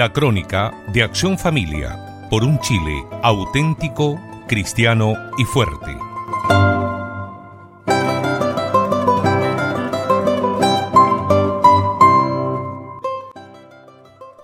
La 0.00 0.14
crónica 0.14 0.72
de 0.94 1.02
Acción 1.02 1.36
Familia 1.36 2.26
por 2.30 2.42
un 2.42 2.58
Chile 2.60 3.04
auténtico, 3.22 4.18
cristiano 4.48 5.12
y 5.36 5.44
fuerte. 5.44 5.94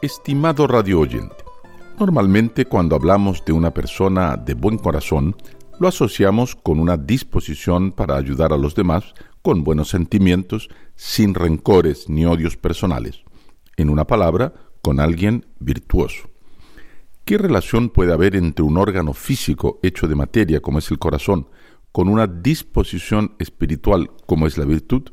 Estimado 0.02 0.66
radio 0.66 1.00
oyente, 1.00 1.42
normalmente 1.98 2.66
cuando 2.66 2.94
hablamos 2.94 3.42
de 3.46 3.52
una 3.52 3.72
persona 3.72 4.36
de 4.36 4.52
buen 4.52 4.76
corazón, 4.76 5.34
lo 5.80 5.88
asociamos 5.88 6.54
con 6.54 6.78
una 6.78 6.98
disposición 6.98 7.92
para 7.92 8.18
ayudar 8.18 8.52
a 8.52 8.58
los 8.58 8.74
demás, 8.74 9.14
con 9.40 9.64
buenos 9.64 9.88
sentimientos, 9.88 10.68
sin 10.96 11.32
rencores 11.32 12.10
ni 12.10 12.26
odios 12.26 12.58
personales. 12.58 13.22
En 13.78 13.88
una 13.88 14.06
palabra, 14.06 14.52
con 14.82 15.00
alguien 15.00 15.46
virtuoso. 15.58 16.28
¿Qué 17.24 17.38
relación 17.38 17.90
puede 17.90 18.12
haber 18.12 18.36
entre 18.36 18.64
un 18.64 18.76
órgano 18.76 19.12
físico 19.12 19.80
hecho 19.82 20.06
de 20.06 20.14
materia 20.14 20.60
como 20.60 20.78
es 20.78 20.90
el 20.90 20.98
corazón 20.98 21.48
con 21.90 22.08
una 22.08 22.26
disposición 22.26 23.34
espiritual 23.38 24.10
como 24.26 24.46
es 24.46 24.58
la 24.58 24.64
virtud? 24.64 25.10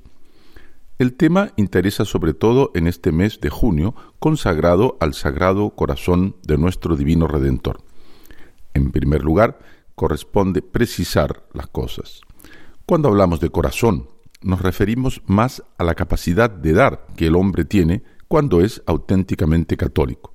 El 0.99 1.13
tema 1.16 1.52
interesa 1.55 2.05
sobre 2.05 2.34
todo 2.35 2.71
en 2.76 2.88
este 2.88 3.12
mes 3.12 3.41
de 3.41 3.49
junio 3.49 3.95
consagrado 4.20 4.95
al 4.99 5.16
Sagrado 5.16 5.71
Corazón 5.71 6.35
de 6.43 6.57
nuestro 6.57 6.95
Divino 6.95 7.27
Redentor. 7.27 7.82
En 8.76 8.91
primer 8.91 9.23
lugar, 9.23 9.59
corresponde 9.95 10.62
precisar 10.62 11.48
las 11.54 11.68
cosas. 11.68 12.21
Cuando 12.85 13.07
hablamos 13.07 13.40
de 13.40 13.49
corazón, 13.49 14.07
nos 14.41 14.62
referimos 14.62 15.21
más 15.26 15.63
a 15.77 15.84
la 15.84 15.96
capacidad 15.96 16.49
de 16.49 16.74
dar 16.74 17.07
que 17.15 17.27
el 17.27 17.35
hombre 17.35 17.65
tiene 17.65 18.04
cuando 18.34 18.62
es 18.62 18.81
auténticamente 18.87 19.77
católico. 19.77 20.34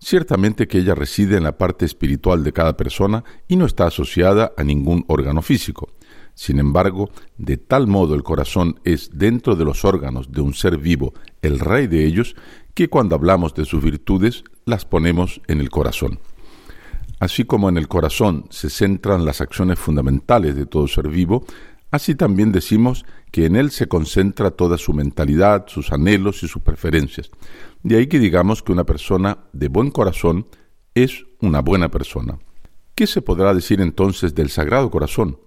Ciertamente 0.00 0.66
que 0.66 0.78
ella 0.78 0.96
reside 0.96 1.36
en 1.36 1.44
la 1.44 1.56
parte 1.56 1.84
espiritual 1.84 2.42
de 2.42 2.52
cada 2.52 2.76
persona 2.76 3.22
y 3.46 3.54
no 3.54 3.66
está 3.66 3.86
asociada 3.86 4.52
a 4.56 4.64
ningún 4.64 5.04
órgano 5.06 5.42
físico. 5.42 5.90
Sin 6.34 6.58
embargo, 6.58 7.08
de 7.38 7.56
tal 7.56 7.86
modo 7.86 8.16
el 8.16 8.24
corazón 8.24 8.80
es 8.82 9.10
dentro 9.16 9.54
de 9.54 9.64
los 9.64 9.84
órganos 9.84 10.32
de 10.32 10.40
un 10.40 10.54
ser 10.54 10.76
vivo 10.76 11.14
el 11.40 11.60
rey 11.60 11.86
de 11.86 12.04
ellos, 12.04 12.34
que 12.74 12.88
cuando 12.88 13.14
hablamos 13.14 13.54
de 13.54 13.64
sus 13.64 13.80
virtudes 13.80 14.42
las 14.64 14.84
ponemos 14.84 15.40
en 15.46 15.60
el 15.60 15.70
corazón. 15.70 16.18
Así 17.20 17.44
como 17.44 17.68
en 17.68 17.76
el 17.76 17.86
corazón 17.86 18.46
se 18.50 18.70
centran 18.70 19.24
las 19.24 19.40
acciones 19.40 19.78
fundamentales 19.78 20.56
de 20.56 20.66
todo 20.66 20.88
ser 20.88 21.06
vivo, 21.08 21.46
Así 21.90 22.14
también 22.14 22.52
decimos 22.52 23.04
que 23.30 23.46
en 23.46 23.56
él 23.56 23.70
se 23.70 23.86
concentra 23.86 24.50
toda 24.50 24.76
su 24.76 24.92
mentalidad, 24.92 25.66
sus 25.68 25.92
anhelos 25.92 26.42
y 26.42 26.48
sus 26.48 26.62
preferencias. 26.62 27.30
De 27.82 27.96
ahí 27.96 28.06
que 28.06 28.18
digamos 28.18 28.62
que 28.62 28.72
una 28.72 28.84
persona 28.84 29.38
de 29.52 29.68
buen 29.68 29.90
corazón 29.90 30.46
es 30.94 31.24
una 31.40 31.60
buena 31.60 31.90
persona. 31.90 32.38
¿Qué 32.94 33.06
se 33.06 33.22
podrá 33.22 33.54
decir 33.54 33.80
entonces 33.80 34.34
del 34.34 34.48
Sagrado 34.48 34.90
Corazón? 34.90 35.38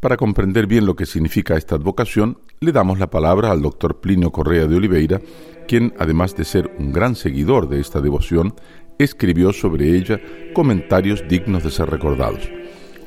Para 0.00 0.16
comprender 0.16 0.66
bien 0.66 0.86
lo 0.86 0.96
que 0.96 1.06
significa 1.06 1.56
esta 1.56 1.74
advocación, 1.74 2.38
le 2.60 2.72
damos 2.72 2.98
la 2.98 3.10
palabra 3.10 3.50
al 3.50 3.62
doctor 3.62 4.00
Plinio 4.00 4.30
Correa 4.30 4.66
de 4.66 4.76
Oliveira, 4.76 5.20
quien, 5.66 5.92
además 5.98 6.36
de 6.36 6.44
ser 6.44 6.74
un 6.78 6.92
gran 6.92 7.16
seguidor 7.16 7.68
de 7.68 7.80
esta 7.80 8.00
devoción, 8.00 8.54
escribió 8.98 9.52
sobre 9.52 9.96
ella 9.96 10.20
comentarios 10.54 11.24
dignos 11.28 11.64
de 11.64 11.70
ser 11.70 11.90
recordados. 11.90 12.48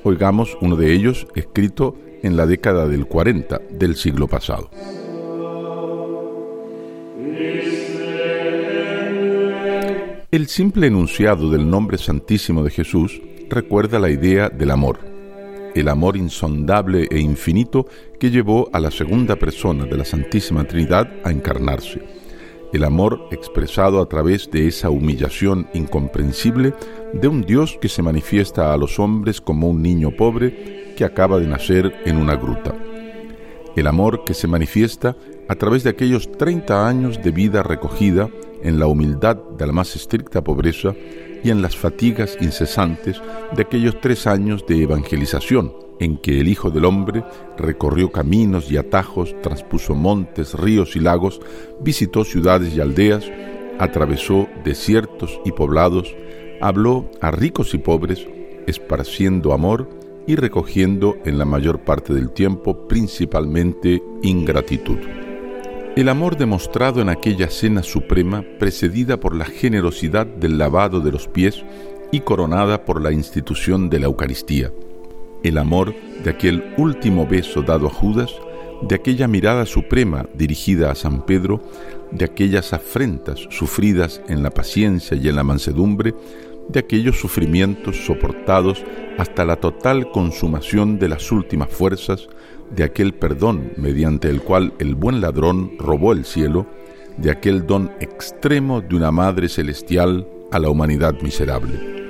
Oigamos 0.03 0.57
uno 0.61 0.75
de 0.75 0.93
ellos 0.93 1.27
escrito 1.35 1.95
en 2.23 2.35
la 2.35 2.45
década 2.45 2.87
del 2.87 3.05
40 3.05 3.61
del 3.71 3.95
siglo 3.95 4.27
pasado. 4.27 4.69
El 10.31 10.47
simple 10.47 10.87
enunciado 10.87 11.49
del 11.49 11.69
nombre 11.69 11.97
santísimo 11.97 12.63
de 12.63 12.71
Jesús 12.71 13.21
recuerda 13.49 13.99
la 13.99 14.09
idea 14.09 14.49
del 14.49 14.71
amor, 14.71 14.99
el 15.75 15.87
amor 15.87 16.17
insondable 16.17 17.07
e 17.11 17.19
infinito 17.19 17.85
que 18.19 18.31
llevó 18.31 18.69
a 18.73 18.79
la 18.79 18.91
segunda 18.91 19.35
persona 19.35 19.85
de 19.85 19.97
la 19.97 20.05
Santísima 20.05 20.63
Trinidad 20.63 21.11
a 21.23 21.31
encarnarse, 21.31 22.01
el 22.73 22.83
amor 22.83 23.27
expresado 23.31 24.01
a 24.01 24.07
través 24.07 24.49
de 24.49 24.67
esa 24.67 24.89
humillación 24.89 25.67
incomprensible 25.73 26.73
de 27.13 27.27
un 27.27 27.41
Dios 27.41 27.77
que 27.81 27.89
se 27.89 28.01
manifiesta 28.01 28.73
a 28.73 28.77
los 28.77 28.99
hombres 28.99 29.41
como 29.41 29.69
un 29.69 29.81
niño 29.81 30.11
pobre 30.11 30.93
que 30.95 31.03
acaba 31.03 31.39
de 31.39 31.47
nacer 31.47 31.93
en 32.05 32.17
una 32.17 32.35
gruta. 32.35 32.73
El 33.75 33.87
amor 33.87 34.23
que 34.25 34.33
se 34.33 34.47
manifiesta 34.47 35.15
a 35.47 35.55
través 35.55 35.83
de 35.83 35.89
aquellos 35.89 36.31
30 36.31 36.87
años 36.87 37.21
de 37.21 37.31
vida 37.31 37.63
recogida 37.63 38.29
en 38.63 38.79
la 38.79 38.87
humildad 38.87 39.37
de 39.57 39.67
la 39.67 39.73
más 39.73 39.95
estricta 39.95 40.43
pobreza 40.43 40.93
y 41.43 41.49
en 41.49 41.61
las 41.61 41.75
fatigas 41.75 42.37
incesantes 42.39 43.21
de 43.55 43.61
aquellos 43.61 43.99
tres 43.99 44.27
años 44.27 44.65
de 44.67 44.83
evangelización 44.83 45.73
en 46.01 46.17
que 46.17 46.41
el 46.41 46.47
Hijo 46.47 46.71
del 46.71 46.85
Hombre 46.85 47.23
recorrió 47.57 48.11
caminos 48.11 48.71
y 48.71 48.77
atajos, 48.77 49.35
transpuso 49.41 49.93
montes, 49.93 50.55
ríos 50.55 50.95
y 50.95 50.99
lagos, 50.99 51.39
visitó 51.79 52.25
ciudades 52.25 52.75
y 52.75 52.81
aldeas, 52.81 53.23
atravesó 53.77 54.49
desiertos 54.65 55.39
y 55.45 55.51
poblados, 55.51 56.13
habló 56.59 57.09
a 57.21 57.29
ricos 57.29 57.75
y 57.75 57.77
pobres, 57.77 58.25
esparciendo 58.65 59.53
amor 59.53 59.87
y 60.25 60.35
recogiendo 60.35 61.17
en 61.23 61.37
la 61.37 61.45
mayor 61.45 61.81
parte 61.81 62.13
del 62.13 62.31
tiempo 62.31 62.87
principalmente 62.87 64.01
ingratitud. 64.23 64.97
El 65.95 66.09
amor 66.09 66.35
demostrado 66.35 67.01
en 67.01 67.09
aquella 67.09 67.49
cena 67.51 67.83
suprema, 67.83 68.43
precedida 68.57 69.19
por 69.19 69.35
la 69.35 69.45
generosidad 69.45 70.25
del 70.25 70.57
lavado 70.57 70.99
de 70.99 71.11
los 71.11 71.27
pies 71.27 71.63
y 72.11 72.21
coronada 72.21 72.85
por 72.85 73.01
la 73.01 73.11
institución 73.11 73.89
de 73.89 73.99
la 73.99 74.05
Eucaristía. 74.07 74.71
El 75.43 75.57
amor 75.57 75.95
de 76.23 76.29
aquel 76.29 76.73
último 76.77 77.25
beso 77.25 77.63
dado 77.63 77.87
a 77.87 77.89
Judas, 77.89 78.31
de 78.81 78.95
aquella 78.95 79.27
mirada 79.27 79.65
suprema 79.65 80.25
dirigida 80.33 80.91
a 80.91 80.95
San 80.95 81.25
Pedro, 81.25 81.61
de 82.11 82.25
aquellas 82.25 82.73
afrentas 82.73 83.47
sufridas 83.49 84.21
en 84.27 84.43
la 84.43 84.51
paciencia 84.51 85.17
y 85.17 85.27
en 85.27 85.35
la 85.35 85.43
mansedumbre, 85.43 86.13
de 86.69 86.79
aquellos 86.79 87.19
sufrimientos 87.19 88.05
soportados 88.05 88.83
hasta 89.17 89.45
la 89.45 89.55
total 89.55 90.11
consumación 90.11 90.99
de 90.99 91.09
las 91.09 91.31
últimas 91.31 91.69
fuerzas, 91.69 92.27
de 92.75 92.83
aquel 92.83 93.13
perdón 93.13 93.73
mediante 93.77 94.29
el 94.29 94.41
cual 94.41 94.73
el 94.79 94.95
buen 94.95 95.21
ladrón 95.21 95.71
robó 95.77 96.13
el 96.13 96.25
cielo, 96.25 96.67
de 97.17 97.31
aquel 97.31 97.65
don 97.65 97.91
extremo 97.99 98.81
de 98.81 98.95
una 98.95 99.11
Madre 99.11 99.49
Celestial 99.49 100.27
a 100.51 100.59
la 100.59 100.69
humanidad 100.69 101.19
miserable. 101.21 102.00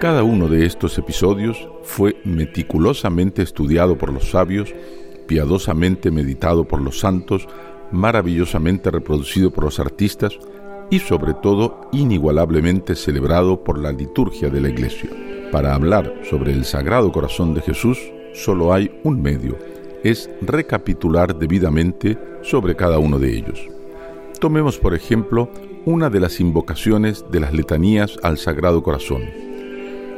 Cada 0.00 0.24
uno 0.24 0.46
de 0.46 0.66
estos 0.66 0.98
episodios 0.98 1.68
fue 1.82 2.20
meticulosamente 2.22 3.40
estudiado 3.40 3.96
por 3.96 4.12
los 4.12 4.30
sabios, 4.30 4.74
piadosamente 5.26 6.10
meditado 6.10 6.68
por 6.68 6.82
los 6.82 7.00
santos, 7.00 7.48
maravillosamente 7.90 8.90
reproducido 8.90 9.50
por 9.50 9.64
los 9.64 9.80
artistas, 9.80 10.38
y 10.90 10.98
sobre 10.98 11.32
todo 11.32 11.88
inigualablemente 11.92 12.94
celebrado 12.94 13.64
por 13.64 13.78
la 13.78 13.90
liturgia 13.90 14.50
de 14.50 14.60
la 14.60 14.68
Iglesia. 14.68 15.08
Para 15.50 15.74
hablar 15.74 16.12
sobre 16.28 16.52
el 16.52 16.66
Sagrado 16.66 17.10
Corazón 17.10 17.54
de 17.54 17.62
Jesús 17.62 17.98
solo 18.34 18.74
hay 18.74 19.00
un 19.02 19.22
medio, 19.22 19.56
es 20.04 20.28
recapitular 20.42 21.38
debidamente 21.38 22.18
sobre 22.42 22.76
cada 22.76 22.98
uno 22.98 23.18
de 23.18 23.34
ellos. 23.34 23.66
Tomemos 24.40 24.78
por 24.78 24.94
ejemplo 24.94 25.48
una 25.86 26.10
de 26.10 26.20
las 26.20 26.38
invocaciones 26.38 27.24
de 27.30 27.40
las 27.40 27.54
letanías 27.54 28.18
al 28.22 28.36
Sagrado 28.36 28.82
Corazón. 28.82 29.22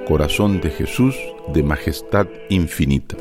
Corazón 0.09 0.63
de 0.63 0.71
Jesús 0.71 1.15
de 1.53 1.63
majestad 1.63 2.27
infinita. 2.49 3.15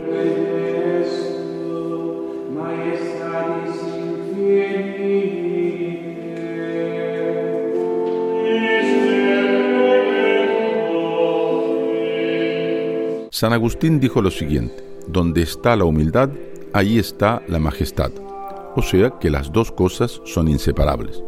San 13.31 13.51
Agustín 13.51 13.99
dijo 13.99 14.21
lo 14.21 14.31
siguiente, 14.31 14.81
donde 15.09 15.41
está 15.41 15.75
la 15.75 15.83
humildad, 15.83 16.29
ahí 16.71 16.99
está 16.99 17.43
la 17.49 17.59
majestad. 17.59 18.13
O 18.77 18.81
sea 18.81 19.19
que 19.19 19.29
las 19.29 19.51
dos 19.51 19.73
cosas 19.73 20.21
son 20.23 20.47
inseparables. 20.47 21.21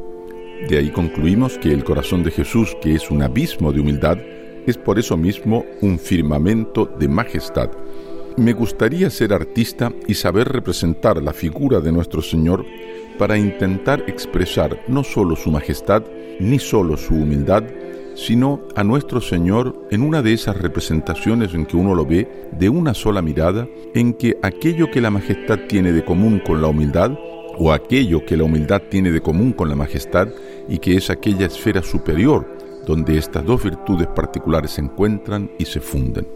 De 0.70 0.78
ahí 0.78 0.90
concluimos 0.90 1.58
que 1.58 1.74
el 1.74 1.84
corazón 1.84 2.24
de 2.24 2.32
Jesús, 2.32 2.78
que 2.82 2.96
es 2.96 3.12
un 3.12 3.24
abismo 3.24 3.74
de 3.74 3.82
humildad, 3.82 4.20
es 4.66 4.78
por 4.78 5.00
eso 5.00 5.18
mismo 5.18 5.66
un 5.82 6.00
firmamento 6.00 6.86
de 6.86 7.08
majestad. 7.08 7.72
Me 8.38 8.54
gustaría 8.54 9.10
ser 9.10 9.34
artista 9.34 9.92
y 10.08 10.14
saber 10.14 10.48
representar 10.48 11.22
la 11.22 11.34
figura 11.34 11.80
de 11.82 11.92
nuestro 11.92 12.22
Señor 12.22 12.66
para 13.18 13.38
intentar 13.38 14.06
expresar 14.08 14.82
no 14.88 15.04
solo 15.04 15.36
su 15.36 15.52
majestad, 15.52 16.04
ni 16.40 16.58
solo 16.58 16.96
su 16.96 17.16
humildad, 17.16 17.64
sino 18.16 18.62
a 18.76 18.84
nuestro 18.84 19.20
Señor 19.20 19.88
en 19.92 20.04
una 20.04 20.22
de 20.22 20.34
esas 20.34 20.58
representaciones 20.58 21.54
en 21.54 21.66
que 21.66 21.76
uno 21.78 21.96
lo 21.96 22.06
ve 22.06 22.48
de 22.52 22.70
una 22.70 22.94
sola 22.94 23.22
mirada, 23.22 23.68
en 23.94 24.14
que 24.14 24.38
aquello 24.42 24.90
que 24.90 25.02
la 25.02 25.10
majestad 25.10 25.60
tiene 25.68 25.92
de 25.92 26.06
común 26.06 26.40
con 26.40 26.62
la 26.62 26.68
humildad, 26.68 27.12
o 27.58 27.74
aquello 27.74 28.26
que 28.26 28.38
la 28.38 28.46
humildad 28.46 28.84
tiene 28.90 29.12
de 29.12 29.22
común 29.22 29.52
con 29.52 29.68
la 29.68 29.76
majestad, 29.76 30.30
y 30.70 30.80
que 30.80 30.96
es 30.96 31.10
aquella 31.10 31.48
esfera 31.48 31.82
superior 31.82 32.59
donde 32.90 33.20
estas 33.20 33.46
dos 33.46 33.64
virtudes 33.64 34.08
particulares 34.08 34.72
se 34.72 34.82
encuentran 34.82 35.52
y 35.60 35.66
se 35.66 35.80
funden. 35.80 36.28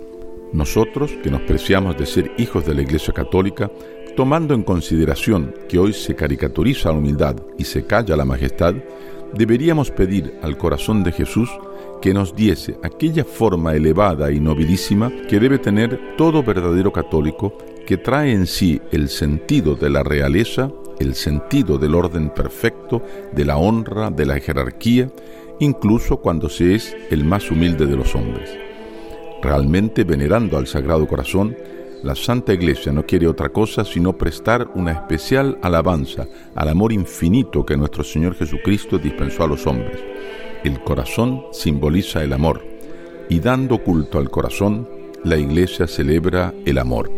Nosotros, 0.54 1.12
que 1.24 1.32
nos 1.32 1.42
preciamos 1.42 1.98
de 1.98 2.06
ser 2.06 2.32
hijos 2.38 2.64
de 2.64 2.76
la 2.76 2.84
Iglesia 2.84 3.12
Católica, 3.12 3.72
tomando 4.16 4.54
en 4.54 4.62
consideración 4.62 5.52
que 5.68 5.80
hoy 5.80 5.94
se 5.94 6.14
caricaturiza 6.14 6.90
la 6.90 7.00
humildad 7.00 7.38
y 7.58 7.64
se 7.64 7.88
calla 7.88 8.16
la 8.16 8.24
majestad, 8.24 8.76
deberíamos 9.34 9.90
pedir 9.90 10.36
al 10.44 10.56
corazón 10.56 11.04
de 11.04 11.12
Jesús 11.12 11.50
que 12.04 12.14
nos 12.14 12.36
diese 12.36 12.78
aquella 12.84 13.24
forma 13.24 13.74
elevada 13.74 14.32
y 14.32 14.40
nobilísima 14.40 15.12
que 15.28 15.40
debe 15.40 15.58
tener 15.58 16.16
todo 16.18 16.44
verdadero 16.44 16.94
católico 16.94 17.58
que 17.88 17.98
trae 17.98 18.32
en 18.32 18.46
sí 18.46 18.80
el 18.92 19.10
sentido 19.10 19.74
de 19.74 19.90
la 19.90 20.04
realeza, 20.04 20.72
el 21.00 21.16
sentido 21.16 21.80
del 21.80 21.96
orden 21.96 22.30
perfecto, 22.30 23.02
de 23.32 23.44
la 23.44 23.58
honra, 23.58 24.12
de 24.12 24.28
la 24.28 24.40
jerarquía, 24.40 25.10
incluso 25.64 26.18
cuando 26.18 26.50
se 26.50 26.76
es 26.76 26.96
el 27.10 27.24
más 27.24 27.50
humilde 27.50 27.86
de 27.86 27.96
los 27.96 28.14
hombres. 28.16 28.50
Realmente 29.42 30.04
venerando 30.04 30.58
al 30.58 30.68
Sagrado 30.68 31.08
Corazón, 31.08 31.56
la 32.04 32.16
Santa 32.16 32.54
Iglesia 32.54 32.92
no 32.92 33.06
quiere 33.06 33.28
otra 33.28 33.50
cosa 33.50 33.86
sino 33.86 34.14
prestar 34.14 34.70
una 34.76 34.92
especial 34.92 35.58
alabanza 35.62 36.28
al 36.54 36.68
amor 36.68 36.92
infinito 36.92 37.66
que 37.66 37.78
nuestro 37.78 38.04
Señor 38.04 38.36
Jesucristo 38.36 38.98
dispensó 38.98 39.44
a 39.44 39.48
los 39.48 39.66
hombres. 39.66 40.00
El 40.64 40.82
corazón 40.84 41.44
simboliza 41.52 42.24
el 42.24 42.34
amor 42.34 42.62
y 43.30 43.40
dando 43.40 43.84
culto 43.84 44.20
al 44.20 44.30
corazón, 44.30 44.88
la 45.24 45.38
Iglesia 45.38 45.88
celebra 45.88 46.54
el 46.66 46.78
amor. 46.78 47.10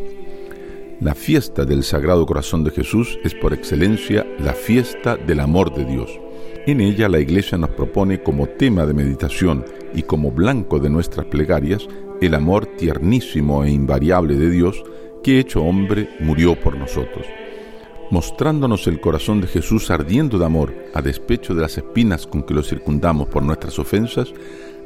La 1.02 1.16
fiesta 1.16 1.66
del 1.66 1.84
Sagrado 1.84 2.26
Corazón 2.26 2.64
de 2.64 2.72
Jesús 2.72 3.20
es 3.24 3.34
por 3.34 3.54
excelencia 3.54 4.26
la 4.40 4.54
fiesta 4.54 5.18
del 5.18 5.40
amor 5.40 5.74
de 5.74 5.86
Dios. 5.86 6.20
En 6.68 6.82
ella 6.82 7.08
la 7.08 7.20
Iglesia 7.20 7.60
nos 7.60 7.70
propone 7.70 8.24
como 8.24 8.48
tema 8.48 8.88
de 8.88 8.94
meditación 8.96 9.64
y 9.94 10.02
como 10.02 10.32
blanco 10.32 10.80
de 10.80 10.90
nuestras 10.90 11.28
plegarias 11.28 11.88
el 12.22 12.34
amor 12.34 12.66
tiernísimo 12.66 13.64
e 13.64 13.70
invariable 13.70 14.36
de 14.36 14.50
Dios 14.50 14.84
que 15.24 15.40
hecho 15.40 15.62
hombre 15.62 16.10
murió 16.20 16.60
por 16.60 16.76
nosotros. 16.76 17.28
Mostrándonos 18.10 18.88
el 18.88 19.00
corazón 19.00 19.42
de 19.42 19.48
Jesús 19.48 19.92
ardiendo 19.92 20.40
de 20.40 20.46
amor 20.46 20.74
a 20.96 21.04
despecho 21.04 21.54
de 21.54 21.62
las 21.62 21.78
espinas 21.78 22.26
con 22.26 22.42
que 22.42 22.56
lo 22.56 22.64
circundamos 22.64 23.28
por 23.28 23.44
nuestras 23.44 23.78
ofensas, 23.78 24.34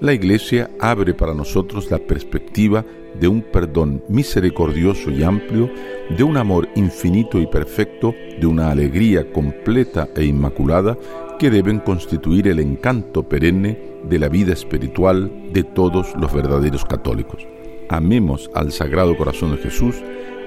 la 0.02 0.14
Iglesia 0.14 0.70
abre 0.80 1.14
para 1.14 1.34
nosotros 1.34 1.92
la 1.92 2.00
perspectiva 2.00 2.86
de 3.20 3.28
un 3.28 3.42
perdón 3.42 4.04
misericordioso 4.08 5.12
y 5.12 5.24
amplio, 5.24 5.70
de 6.16 6.24
un 6.24 6.38
amor 6.38 6.70
infinito 6.76 7.40
y 7.40 7.48
perfecto, 7.48 8.14
de 8.40 8.48
una 8.48 8.72
alegría 8.72 9.32
completa 9.32 10.08
e 10.16 10.24
inmaculada 10.24 10.98
que 11.38 11.50
deben 11.50 11.80
constituir 11.80 12.48
el 12.48 12.60
encanto 12.60 13.24
perenne 13.24 13.78
de 14.04 14.20
la 14.20 14.30
vida 14.30 14.54
espiritual 14.54 15.32
de 15.52 15.64
todos 15.64 16.14
los 16.16 16.34
verdaderos 16.34 16.86
católicos. 16.86 17.46
Amemos 17.90 18.50
al 18.54 18.72
Sagrado 18.72 19.18
Corazón 19.18 19.52
de 19.52 19.58
Jesús, 19.58 19.96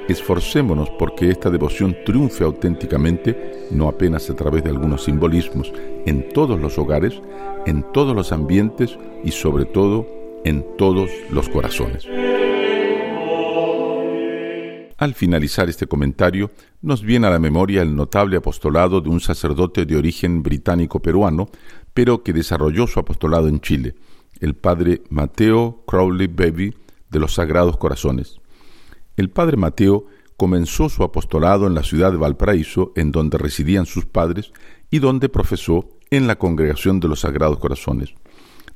esforcémonos 0.09 0.91
porque 0.91 1.31
esta 1.31 1.51
devoción 1.51 1.97
triunfe 2.05 2.45
auténticamente, 2.45 3.67
no 3.71 3.89
apenas 3.89 4.29
a 4.31 4.37
través 4.37 4.65
de 4.65 4.71
algunos 4.71 5.05
simbolismos, 5.05 5.73
en 6.07 6.29
todos 6.31 6.61
los 6.61 6.79
hogares, 6.79 7.21
en 7.67 7.85
todos 7.93 8.15
los 8.15 8.33
ambientes 8.33 8.99
y 9.25 9.31
sobre 9.31 9.65
todo 9.65 10.07
en 10.45 10.65
todos 10.77 11.11
los 11.31 11.49
corazones. 11.49 12.07
Al 14.99 15.15
finalizar 15.15 15.69
este 15.69 15.87
comentario, 15.87 16.51
nos 16.81 17.03
viene 17.03 17.27
a 17.27 17.31
la 17.31 17.41
memoria 17.41 17.83
el 17.83 17.97
notable 17.97 18.37
apostolado 18.37 19.01
de 19.01 19.09
un 19.09 19.21
sacerdote 19.21 19.85
de 19.85 19.97
origen 19.97 20.43
británico-peruano, 20.43 21.49
pero 21.93 22.23
que 22.23 22.33
desarrolló 22.33 22.87
su 22.87 23.01
apostolado 23.01 23.49
en 23.49 23.61
Chile, 23.61 23.95
el 24.41 24.55
padre 24.55 25.03
Mateo 25.11 25.83
Crowley 25.87 26.29
Baby 26.29 26.75
de 27.11 27.19
los 27.19 27.35
Sagrados 27.35 27.77
Corazones. 27.79 28.42
El 29.17 29.31
padre 29.31 29.57
Mateo 29.57 30.07
comenzó 30.37 30.89
su 30.89 31.03
apostolado 31.03 31.67
en 31.67 31.75
la 31.75 31.83
ciudad 31.83 32.11
de 32.11 32.19
Valparaíso, 32.19 32.93
en 32.97 33.13
donde 33.13 33.39
residían 33.39 33.87
sus 33.87 34.07
padres, 34.07 34.53
y 34.91 34.99
donde 34.99 35.29
profesó 35.29 35.89
en 36.11 36.27
la 36.27 36.37
Congregación 36.37 37.01
de 37.01 37.09
los 37.09 37.21
Sagrados 37.21 37.59
Corazones. 37.59 38.15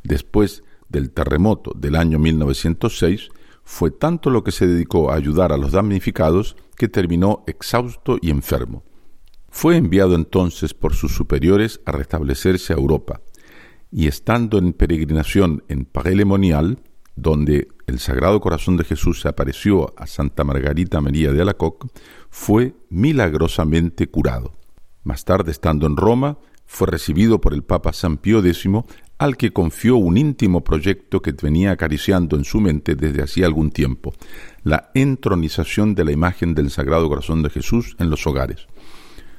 Después 0.02 0.62
del 0.88 1.10
terremoto 1.10 1.72
del 1.74 1.96
año 1.96 2.18
1906, 2.18 3.30
fue 3.64 3.90
tanto 3.90 4.30
lo 4.30 4.44
que 4.44 4.52
se 4.52 4.66
dedicó 4.66 5.10
a 5.10 5.16
ayudar 5.16 5.52
a 5.52 5.56
los 5.56 5.72
damnificados 5.72 6.56
que 6.76 6.88
terminó 6.88 7.42
exhausto 7.46 8.16
y 8.20 8.30
enfermo. 8.30 8.84
Fue 9.50 9.76
enviado 9.76 10.14
entonces 10.14 10.72
por 10.72 10.94
sus 10.94 11.14
superiores 11.14 11.80
a 11.84 11.92
restablecerse 11.92 12.72
a 12.72 12.76
Europa, 12.76 13.22
y 13.90 14.06
estando 14.06 14.58
en 14.58 14.72
peregrinación 14.72 15.64
en 15.68 15.84
Parelemonial, 15.84 16.78
donde 17.16 17.68
el 17.86 17.98
Sagrado 18.00 18.40
Corazón 18.40 18.76
de 18.76 18.84
Jesús 18.84 19.20
se 19.20 19.28
apareció 19.28 19.94
a 19.96 20.06
Santa 20.06 20.44
Margarita 20.44 21.00
María 21.00 21.32
de 21.32 21.40
Alacoque, 21.40 21.88
fue 22.30 22.74
milagrosamente 22.90 24.08
curado. 24.08 24.52
Más 25.04 25.24
tarde, 25.24 25.52
estando 25.52 25.86
en 25.86 25.96
Roma, 25.96 26.38
fue 26.66 26.88
recibido 26.88 27.40
por 27.40 27.54
el 27.54 27.62
Papa 27.62 27.92
San 27.92 28.16
Pío 28.16 28.44
X, 28.44 28.68
al 29.18 29.36
que 29.36 29.52
confió 29.52 29.96
un 29.96 30.18
íntimo 30.18 30.64
proyecto 30.64 31.22
que 31.22 31.32
venía 31.32 31.70
acariciando 31.70 32.36
en 32.36 32.44
su 32.44 32.60
mente 32.60 32.96
desde 32.96 33.22
hacía 33.22 33.46
algún 33.46 33.70
tiempo, 33.70 34.12
la 34.62 34.90
entronización 34.94 35.94
de 35.94 36.04
la 36.04 36.12
imagen 36.12 36.54
del 36.54 36.70
Sagrado 36.70 37.08
Corazón 37.08 37.42
de 37.42 37.50
Jesús 37.50 37.96
en 37.98 38.10
los 38.10 38.26
hogares. 38.26 38.66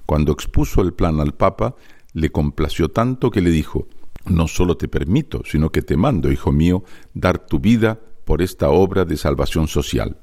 Cuando 0.05 0.31
expuso 0.31 0.81
el 0.81 0.93
plan 0.93 1.19
al 1.19 1.33
Papa, 1.33 1.75
le 2.13 2.31
complació 2.31 2.89
tanto 2.89 3.29
que 3.29 3.41
le 3.41 3.51
dijo, 3.51 3.87
no 4.25 4.47
solo 4.47 4.77
te 4.77 4.87
permito, 4.87 5.41
sino 5.45 5.69
que 5.69 5.81
te 5.81 5.97
mando, 5.97 6.31
hijo 6.31 6.51
mío, 6.51 6.83
dar 7.13 7.45
tu 7.45 7.59
vida 7.59 7.99
por 8.27 8.41
esta 8.41 8.69
obra 8.69 9.05
de 9.05 9.15
salvación 9.15 9.69
social. 9.69 10.17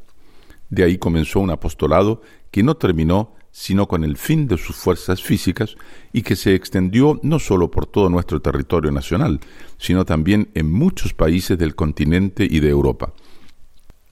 De 0.68 0.84
ahí 0.84 0.98
comenzó 0.98 1.40
un 1.40 1.50
apostolado 1.50 2.20
que 2.50 2.62
no 2.62 2.76
terminó 2.76 3.34
sino 3.50 3.86
con 3.86 4.02
el 4.02 4.16
fin 4.16 4.48
de 4.48 4.58
sus 4.58 4.74
fuerzas 4.74 5.22
físicas 5.22 5.76
y 6.12 6.22
que 6.22 6.34
se 6.34 6.56
extendió 6.56 7.20
no 7.22 7.38
solo 7.38 7.70
por 7.70 7.86
todo 7.86 8.10
nuestro 8.10 8.42
territorio 8.42 8.90
nacional, 8.90 9.38
sino 9.78 10.04
también 10.04 10.50
en 10.54 10.72
muchos 10.72 11.14
países 11.14 11.56
del 11.56 11.76
continente 11.76 12.48
y 12.50 12.58
de 12.58 12.68
Europa. 12.68 13.14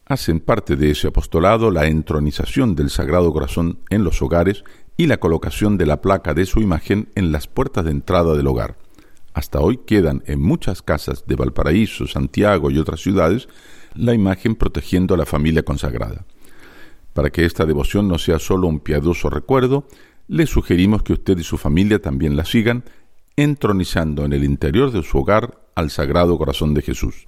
Hacen 0.06 0.38
parte 0.38 0.76
de 0.76 0.92
ese 0.92 1.08
apostolado 1.08 1.72
la 1.72 1.86
entronización 1.86 2.76
del 2.76 2.88
Sagrado 2.88 3.32
Corazón 3.32 3.80
en 3.90 4.04
los 4.04 4.22
hogares 4.22 4.62
y 4.96 5.06
la 5.06 5.18
colocación 5.18 5.76
de 5.76 5.86
la 5.86 6.00
placa 6.00 6.34
de 6.34 6.46
su 6.46 6.60
imagen 6.60 7.08
en 7.16 7.32
las 7.32 7.48
puertas 7.48 7.84
de 7.84 7.90
entrada 7.90 8.36
del 8.36 8.46
hogar. 8.46 8.78
Hasta 9.34 9.58
hoy 9.58 9.78
quedan 9.78 10.22
en 10.26 10.40
muchas 10.40 10.82
casas 10.82 11.24
de 11.26 11.34
Valparaíso, 11.34 12.06
Santiago 12.06 12.70
y 12.70 12.78
otras 12.78 13.00
ciudades 13.00 13.48
la 13.94 14.14
imagen 14.14 14.54
protegiendo 14.54 15.14
a 15.14 15.18
la 15.18 15.26
familia 15.26 15.62
consagrada. 15.62 16.24
Para 17.12 17.30
que 17.30 17.44
esta 17.44 17.66
devoción 17.66 18.06
no 18.08 18.18
sea 18.18 18.38
solo 18.38 18.68
un 18.68 18.78
piadoso 18.80 19.28
recuerdo, 19.30 19.86
le 20.28 20.46
sugerimos 20.46 21.02
que 21.02 21.12
usted 21.12 21.36
y 21.38 21.42
su 21.42 21.58
familia 21.58 22.00
también 22.00 22.36
la 22.36 22.44
sigan, 22.44 22.84
entronizando 23.36 24.24
en 24.24 24.32
el 24.32 24.44
interior 24.44 24.92
de 24.92 25.02
su 25.02 25.18
hogar 25.18 25.58
al 25.74 25.90
Sagrado 25.90 26.38
Corazón 26.38 26.74
de 26.74 26.82
Jesús. 26.82 27.26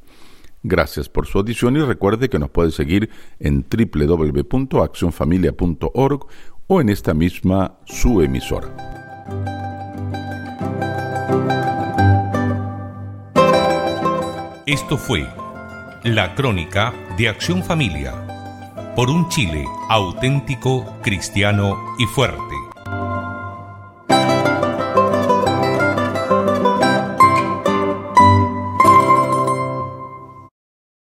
Gracias 0.62 1.08
por 1.10 1.26
su 1.26 1.38
audición 1.38 1.76
y 1.76 1.80
recuerde 1.80 2.30
que 2.30 2.38
nos 2.38 2.50
puede 2.50 2.70
seguir 2.70 3.10
en 3.38 3.66
www.accionfamilia.org 3.68 6.26
o 6.66 6.80
en 6.80 6.88
esta 6.88 7.12
misma 7.12 7.74
su 7.84 8.22
emisora. 8.22 8.74
Esto 14.66 14.96
fue 14.96 15.28
la 16.04 16.34
crónica 16.34 16.92
de 17.16 17.30
Acción 17.30 17.64
Familia 17.64 18.12
por 18.94 19.08
un 19.08 19.26
Chile 19.30 19.64
auténtico, 19.88 20.84
cristiano 21.02 21.78
y 21.98 22.04
fuerte. 22.04 22.63